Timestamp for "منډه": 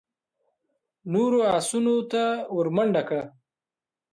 2.75-3.01